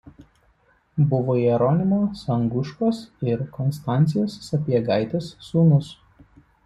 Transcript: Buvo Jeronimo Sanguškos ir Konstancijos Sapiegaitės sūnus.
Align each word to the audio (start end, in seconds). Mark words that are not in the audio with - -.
Buvo 1.09 1.35
Jeronimo 1.41 1.99
Sanguškos 2.21 3.01
ir 3.33 3.43
Konstancijos 3.59 4.39
Sapiegaitės 4.49 5.29
sūnus. 5.51 5.93